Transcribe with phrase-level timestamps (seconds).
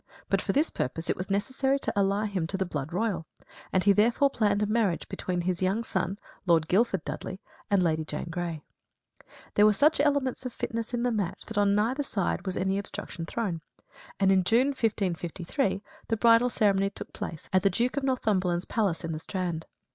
[0.31, 3.27] But for this purpose it was necessary to ally him to the blood royal,
[3.71, 7.39] and he therefore planned a marriage between his young son, Lord Guilford Dudley,
[7.69, 8.63] and Lady Jane Grey.
[9.53, 12.79] There were such elements of fitness in the match that on neither side was any
[12.79, 13.61] obstruction thrown;
[14.19, 19.03] and in June 1553 the bridal ceremony took place at the Duke of Northumberland's palace
[19.03, 19.67] in the Strand.